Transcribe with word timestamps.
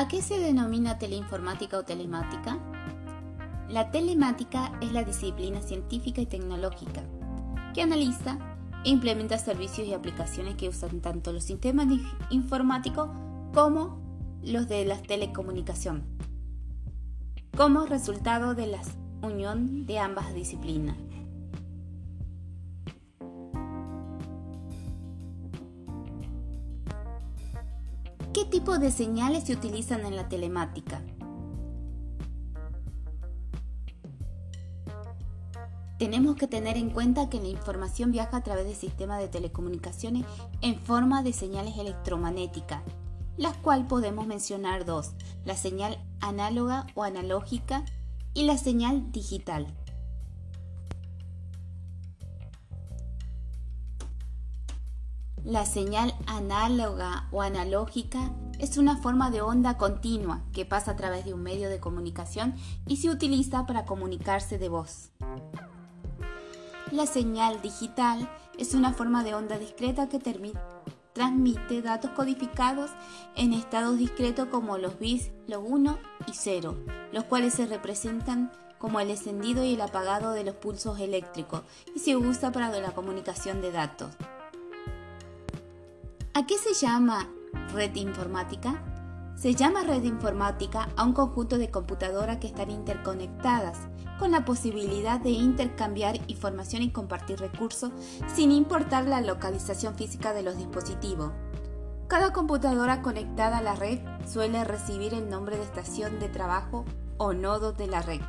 ¿A 0.00 0.08
qué 0.08 0.22
se 0.22 0.38
denomina 0.38 0.98
teleinformática 0.98 1.76
o 1.76 1.82
telemática? 1.82 2.58
La 3.68 3.90
telemática 3.90 4.72
es 4.80 4.92
la 4.92 5.04
disciplina 5.04 5.60
científica 5.60 6.22
y 6.22 6.26
tecnológica 6.26 7.02
que 7.74 7.82
analiza 7.82 8.38
e 8.82 8.88
implementa 8.88 9.36
servicios 9.36 9.86
y 9.86 9.92
aplicaciones 9.92 10.54
que 10.54 10.70
usan 10.70 11.02
tanto 11.02 11.34
los 11.34 11.44
sistemas 11.44 11.86
informáticos 12.30 13.10
como 13.52 14.00
los 14.42 14.68
de 14.68 14.86
la 14.86 14.96
telecomunicación, 14.96 16.02
como 17.54 17.84
resultado 17.84 18.54
de 18.54 18.68
la 18.68 18.80
unión 19.20 19.84
de 19.84 19.98
ambas 19.98 20.32
disciplinas. 20.32 20.96
¿Qué 28.32 28.44
tipo 28.44 28.78
de 28.78 28.92
señales 28.92 29.44
se 29.44 29.54
utilizan 29.54 30.06
en 30.06 30.14
la 30.14 30.28
telemática? 30.28 31.02
Tenemos 35.98 36.36
que 36.36 36.46
tener 36.46 36.76
en 36.76 36.90
cuenta 36.90 37.28
que 37.28 37.40
la 37.40 37.48
información 37.48 38.12
viaja 38.12 38.36
a 38.36 38.42
través 38.44 38.66
del 38.66 38.76
sistema 38.76 39.18
de 39.18 39.26
telecomunicaciones 39.26 40.26
en 40.60 40.78
forma 40.78 41.24
de 41.24 41.32
señales 41.32 41.76
electromagnéticas, 41.76 42.82
las 43.36 43.56
cuales 43.56 43.86
podemos 43.86 44.28
mencionar 44.28 44.84
dos, 44.84 45.10
la 45.44 45.56
señal 45.56 45.98
análoga 46.20 46.86
o 46.94 47.02
analógica 47.02 47.84
y 48.32 48.44
la 48.44 48.58
señal 48.58 49.10
digital. 49.10 49.66
La 55.50 55.66
señal 55.66 56.14
análoga 56.28 57.26
o 57.32 57.42
analógica 57.42 58.30
es 58.60 58.78
una 58.78 58.96
forma 58.98 59.32
de 59.32 59.42
onda 59.42 59.76
continua 59.78 60.44
que 60.52 60.64
pasa 60.64 60.92
a 60.92 60.96
través 60.96 61.24
de 61.24 61.34
un 61.34 61.42
medio 61.42 61.68
de 61.68 61.80
comunicación 61.80 62.54
y 62.86 62.98
se 62.98 63.10
utiliza 63.10 63.66
para 63.66 63.84
comunicarse 63.84 64.58
de 64.58 64.68
voz. 64.68 65.10
La 66.92 67.04
señal 67.06 67.60
digital 67.62 68.30
es 68.58 68.74
una 68.74 68.92
forma 68.92 69.24
de 69.24 69.34
onda 69.34 69.58
discreta 69.58 70.08
que 70.08 70.20
transmite 71.14 71.82
datos 71.82 72.12
codificados 72.12 72.92
en 73.34 73.52
estados 73.52 73.98
discretos 73.98 74.46
como 74.52 74.78
los 74.78 75.00
bits, 75.00 75.32
los 75.48 75.64
1 75.66 75.98
y 76.28 76.32
0, 76.32 76.76
los 77.10 77.24
cuales 77.24 77.54
se 77.54 77.66
representan 77.66 78.52
como 78.78 79.00
el 79.00 79.10
encendido 79.10 79.64
y 79.64 79.74
el 79.74 79.80
apagado 79.80 80.30
de 80.30 80.44
los 80.44 80.54
pulsos 80.54 81.00
eléctricos 81.00 81.62
y 81.92 81.98
se 81.98 82.16
usa 82.16 82.52
para 82.52 82.70
la 82.70 82.92
comunicación 82.92 83.60
de 83.60 83.72
datos. 83.72 84.14
¿A 86.40 86.46
qué 86.46 86.56
se 86.56 86.72
llama 86.72 87.28
red 87.74 87.94
informática? 87.96 88.82
Se 89.36 89.54
llama 89.54 89.82
red 89.82 90.04
informática 90.04 90.88
a 90.96 91.04
un 91.04 91.12
conjunto 91.12 91.58
de 91.58 91.70
computadoras 91.70 92.38
que 92.38 92.46
están 92.46 92.70
interconectadas, 92.70 93.76
con 94.18 94.30
la 94.30 94.46
posibilidad 94.46 95.20
de 95.20 95.32
intercambiar 95.32 96.18
información 96.28 96.80
y 96.80 96.92
compartir 96.92 97.40
recursos 97.40 97.92
sin 98.34 98.52
importar 98.52 99.04
la 99.04 99.20
localización 99.20 99.96
física 99.96 100.32
de 100.32 100.42
los 100.42 100.56
dispositivos. 100.56 101.30
Cada 102.08 102.32
computadora 102.32 103.02
conectada 103.02 103.58
a 103.58 103.62
la 103.62 103.74
red 103.74 103.98
suele 104.26 104.64
recibir 104.64 105.12
el 105.12 105.28
nombre 105.28 105.58
de 105.58 105.64
estación 105.64 106.20
de 106.20 106.30
trabajo 106.30 106.86
o 107.18 107.34
nodo 107.34 107.72
de 107.72 107.86
la 107.86 108.00
red. 108.00 108.22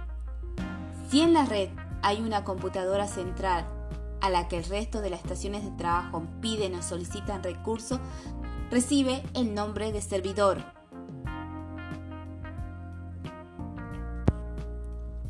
Si 1.09 1.21
en 1.21 1.31
la 1.31 1.45
red 1.45 1.69
hay 2.01 2.21
una 2.21 2.43
computadora 2.43 3.07
central 3.07 3.65
a 4.21 4.29
la 4.29 4.47
que 4.47 4.57
el 4.57 4.63
resto 4.65 5.01
de 5.01 5.09
las 5.09 5.21
estaciones 5.21 5.63
de 5.63 5.71
trabajo 5.71 6.23
piden 6.41 6.75
o 6.75 6.81
solicitan 6.81 7.43
recursos, 7.43 7.99
recibe 8.69 9.23
el 9.33 9.53
nombre 9.53 9.91
de 9.91 10.01
servidor. 10.01 10.63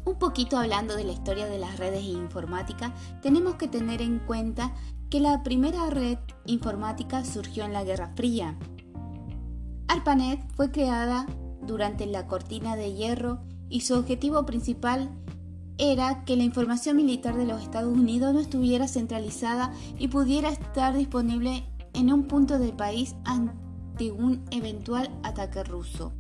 Un 0.04 0.20
poquito 0.20 0.58
hablando 0.58 0.96
de 0.96 1.04
la 1.04 1.14
historia 1.14 1.48
de 1.48 1.58
las 1.58 1.80
redes 1.80 2.04
informáticas, 2.04 2.92
tenemos 3.22 3.56
que 3.56 3.68
tener 3.68 4.02
en 4.02 4.20
cuenta 4.20 4.74
que 5.10 5.20
la 5.20 5.42
primera 5.44 5.90
red 5.90 6.18
informática 6.46 7.26
surgió 7.26 7.66
en 7.66 7.74
la 7.74 7.84
Guerra 7.84 8.12
Fría. 8.16 8.58
ARPANET 9.88 10.40
fue 10.56 10.72
creada 10.72 11.26
durante 11.62 12.06
la 12.06 12.28
cortina 12.28 12.76
de 12.76 12.94
hierro 12.94 13.40
y 13.70 13.82
su 13.82 13.96
objetivo 13.96 14.46
principal 14.46 15.10
era 15.78 16.24
que 16.26 16.36
la 16.36 16.44
información 16.44 16.96
militar 16.96 17.36
de 17.36 17.46
los 17.46 17.62
Estados 17.62 17.96
Unidos 17.96 18.34
no 18.34 18.40
estuviera 18.40 18.88
centralizada 18.88 19.74
y 19.98 20.08
pudiera 20.08 20.50
estar 20.50 20.96
disponible 20.96 21.66
en 21.94 22.12
un 22.14 22.28
punto 22.28 22.60
del 22.60 22.74
país 22.74 23.16
ante 23.26 24.12
un 24.12 24.44
eventual 24.52 25.10
ataque 25.24 25.64
ruso. 25.64 26.14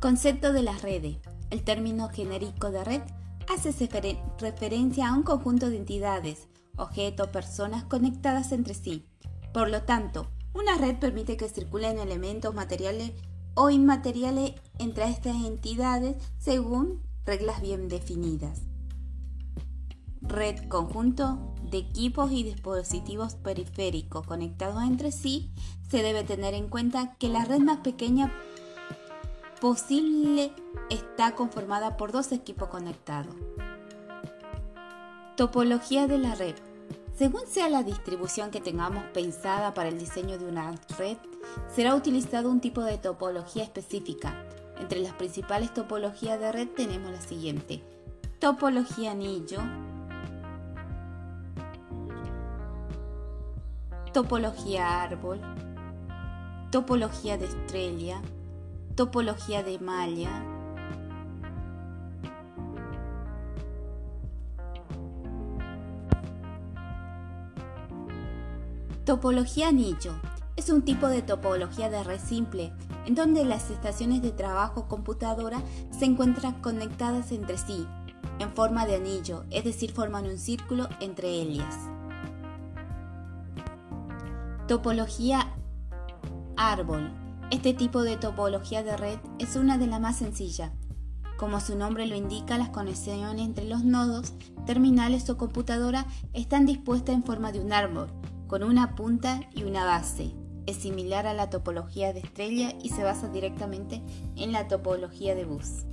Concepto 0.00 0.52
de 0.52 0.62
las 0.62 0.82
redes. 0.82 1.18
El 1.50 1.62
término 1.62 2.08
genérico 2.08 2.70
de 2.70 2.84
red 2.84 3.02
hace 3.52 3.70
referencia 4.38 5.08
a 5.08 5.14
un 5.14 5.22
conjunto 5.22 5.68
de 5.68 5.76
entidades, 5.76 6.48
objetos, 6.76 7.28
personas 7.28 7.84
conectadas 7.84 8.52
entre 8.52 8.74
sí. 8.74 9.06
Por 9.52 9.68
lo 9.68 9.82
tanto, 9.82 10.30
una 10.54 10.76
red 10.76 10.96
permite 10.98 11.36
que 11.36 11.48
circulen 11.48 11.98
elementos 11.98 12.54
materiales 12.54 13.12
o 13.54 13.70
inmateriales 13.70 14.54
entre 14.78 15.08
estas 15.08 15.36
entidades 15.36 16.16
según 16.38 17.02
reglas 17.24 17.60
bien 17.60 17.88
definidas. 17.88 18.62
Red 20.22 20.68
conjunto 20.68 21.54
de 21.70 21.78
equipos 21.78 22.30
y 22.32 22.42
dispositivos 22.42 23.34
periféricos 23.34 24.26
conectados 24.26 24.82
entre 24.82 25.12
sí, 25.12 25.50
se 25.88 26.02
debe 26.02 26.24
tener 26.24 26.54
en 26.54 26.68
cuenta 26.68 27.14
que 27.14 27.28
la 27.28 27.44
red 27.44 27.60
más 27.60 27.78
pequeña 27.78 28.32
posible 29.60 30.52
está 30.88 31.34
conformada 31.34 31.96
por 31.96 32.12
dos 32.12 32.32
equipos 32.32 32.68
conectados. 32.68 33.34
Topología 35.36 36.06
de 36.06 36.18
la 36.18 36.34
red. 36.34 36.54
Según 37.16 37.42
sea 37.46 37.68
la 37.68 37.82
distribución 37.82 38.50
que 38.50 38.60
tengamos 38.60 39.04
pensada 39.12 39.74
para 39.74 39.90
el 39.90 39.98
diseño 39.98 40.38
de 40.38 40.46
una 40.46 40.74
red, 40.98 41.18
será 41.74 41.94
utilizado 41.94 42.50
un 42.50 42.60
tipo 42.60 42.82
de 42.82 42.98
topología 42.98 43.62
específica. 43.62 44.44
Entre 44.78 45.00
las 45.00 45.12
principales 45.12 45.72
topologías 45.74 46.40
de 46.40 46.52
red 46.52 46.68
tenemos 46.68 47.10
la 47.12 47.20
siguiente. 47.20 47.82
Topología 48.38 49.12
anillo, 49.12 49.60
topología 54.12 55.02
árbol, 55.02 55.40
topología 56.70 57.36
de 57.36 57.46
estrella, 57.46 58.22
topología 58.94 59.62
de 59.62 59.78
malla, 59.78 60.42
Topología 69.10 69.68
anillo 69.70 70.12
es 70.60 70.68
un 70.68 70.82
tipo 70.82 71.08
de 71.08 71.22
topología 71.22 71.88
de 71.88 72.04
red 72.04 72.20
simple, 72.20 72.70
en 73.06 73.14
donde 73.14 73.46
las 73.46 73.70
estaciones 73.70 74.20
de 74.20 74.30
trabajo 74.30 74.88
computadora 74.88 75.62
se 75.90 76.04
encuentran 76.04 76.60
conectadas 76.60 77.32
entre 77.32 77.56
sí, 77.56 77.86
en 78.38 78.50
forma 78.52 78.84
de 78.84 78.96
anillo, 78.96 79.44
es 79.50 79.64
decir, 79.64 79.90
forman 79.90 80.26
un 80.26 80.36
círculo 80.36 80.86
entre 81.00 81.30
ellas. 81.30 81.74
Topología 84.68 85.54
árbol. 86.58 87.10
Este 87.50 87.72
tipo 87.72 88.02
de 88.02 88.18
topología 88.18 88.82
de 88.82 88.98
red 88.98 89.18
es 89.38 89.56
una 89.56 89.78
de 89.78 89.86
las 89.86 90.00
más 90.00 90.18
sencillas. 90.18 90.72
Como 91.38 91.58
su 91.60 91.74
nombre 91.74 92.06
lo 92.06 92.16
indica, 92.16 92.58
las 92.58 92.68
conexiones 92.68 93.46
entre 93.46 93.64
los 93.64 93.82
nodos, 93.82 94.34
terminales 94.66 95.30
o 95.30 95.38
computadora 95.38 96.04
están 96.34 96.66
dispuestas 96.66 97.14
en 97.14 97.24
forma 97.24 97.50
de 97.50 97.60
un 97.60 97.72
árbol, 97.72 98.08
con 98.46 98.62
una 98.62 98.94
punta 98.94 99.40
y 99.54 99.62
una 99.62 99.86
base. 99.86 100.34
Es 100.66 100.76
similar 100.76 101.26
a 101.26 101.34
la 101.34 101.50
topología 101.50 102.12
de 102.12 102.20
estrella 102.20 102.74
y 102.82 102.90
se 102.90 103.02
basa 103.02 103.28
directamente 103.28 104.02
en 104.36 104.52
la 104.52 104.68
topología 104.68 105.34
de 105.34 105.44
bus. 105.44 105.84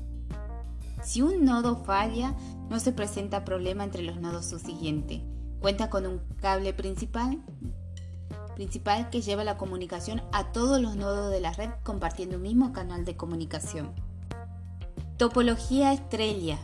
Si 1.04 1.22
un 1.22 1.46
nodo 1.46 1.84
falla, 1.84 2.36
no 2.70 2.80
se 2.80 2.92
presenta 2.92 3.46
problema 3.46 3.84
entre 3.84 4.04
los 4.04 4.20
nodos 4.20 4.48
subsiguientes. 4.48 5.22
Cuenta 5.60 5.90
con 5.90 6.06
un 6.06 6.20
cable 6.42 6.74
principal, 6.74 7.42
principal 8.56 9.10
que 9.10 9.22
lleva 9.22 9.44
la 9.44 9.58
comunicación 9.58 10.22
a 10.32 10.52
todos 10.52 10.82
los 10.82 10.96
nodos 10.96 11.32
de 11.32 11.40
la 11.40 11.54
red 11.54 11.70
compartiendo 11.84 12.38
un 12.38 12.44
mismo 12.44 12.74
canal 12.74 13.06
de 13.06 13.16
comunicación. 13.16 13.94
Topología 15.18 15.94
estrella 15.94 16.60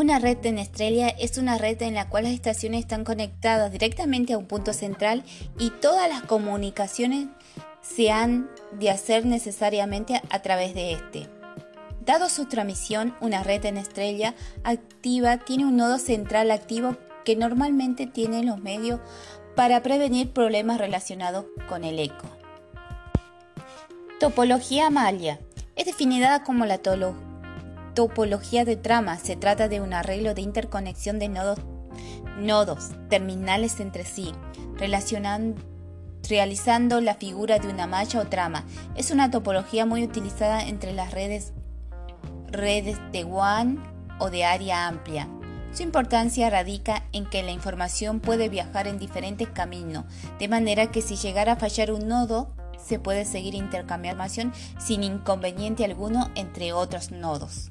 Una 0.00 0.18
red 0.18 0.46
estrella 0.46 1.10
es 1.10 1.36
una 1.36 1.58
red 1.58 1.82
en 1.82 1.92
la 1.92 2.08
cual 2.08 2.24
las 2.24 2.32
estaciones 2.32 2.80
están 2.80 3.04
conectadas 3.04 3.70
directamente 3.70 4.32
a 4.32 4.38
un 4.38 4.46
punto 4.46 4.72
central 4.72 5.24
y 5.58 5.68
todas 5.68 6.08
las 6.08 6.22
comunicaciones 6.22 7.28
se 7.82 8.10
han 8.10 8.48
de 8.72 8.88
hacer 8.88 9.26
necesariamente 9.26 10.22
a 10.30 10.40
través 10.40 10.72
de 10.72 10.92
este. 10.92 11.28
Dado 12.00 12.30
su 12.30 12.46
transmisión, 12.46 13.14
una 13.20 13.42
red 13.42 13.62
en 13.66 13.76
estrella 13.76 14.34
activa 14.64 15.36
tiene 15.36 15.66
un 15.66 15.76
nodo 15.76 15.98
central 15.98 16.50
activo 16.50 16.96
que 17.26 17.36
normalmente 17.36 18.06
tiene 18.06 18.42
los 18.42 18.58
medios 18.58 19.00
para 19.54 19.82
prevenir 19.82 20.32
problemas 20.32 20.78
relacionados 20.78 21.44
con 21.68 21.84
el 21.84 21.98
eco. 21.98 22.26
Topología 24.18 24.86
Amalia 24.86 25.40
es 25.76 25.84
definida 25.84 26.42
como 26.42 26.64
la 26.64 26.78
topología 26.78 27.29
de 28.64 28.76
trama. 28.76 29.18
Se 29.18 29.36
trata 29.36 29.68
de 29.68 29.80
un 29.80 29.92
arreglo 29.92 30.34
de 30.34 30.42
interconexión 30.42 31.18
de 31.18 31.28
nodos, 31.28 31.58
nodos 32.38 32.90
terminales 33.08 33.80
entre 33.80 34.04
sí, 34.04 34.32
realizando 34.78 37.00
la 37.00 37.14
figura 37.14 37.58
de 37.58 37.68
una 37.68 37.86
malla 37.86 38.20
o 38.20 38.26
trama. 38.26 38.64
Es 38.96 39.10
una 39.10 39.30
topología 39.30 39.86
muy 39.86 40.04
utilizada 40.04 40.66
entre 40.66 40.92
las 40.92 41.12
redes, 41.12 41.52
redes 42.48 42.98
de 43.12 43.24
WAN 43.24 43.82
o 44.18 44.30
de 44.30 44.44
área 44.44 44.86
amplia. 44.86 45.28
Su 45.72 45.84
importancia 45.84 46.50
radica 46.50 47.04
en 47.12 47.30
que 47.30 47.44
la 47.44 47.52
información 47.52 48.18
puede 48.18 48.48
viajar 48.48 48.88
en 48.88 48.98
diferentes 48.98 49.48
caminos, 49.48 50.04
de 50.38 50.48
manera 50.48 50.90
que 50.90 51.00
si 51.00 51.14
llegara 51.14 51.52
a 51.52 51.56
fallar 51.56 51.92
un 51.92 52.08
nodo, 52.08 52.52
se 52.84 52.98
puede 52.98 53.24
seguir 53.24 53.54
intercambiando 53.54 54.24
información 54.24 54.52
sin 54.78 55.04
inconveniente 55.04 55.84
alguno 55.84 56.30
entre 56.34 56.72
otros 56.72 57.12
nodos. 57.12 57.70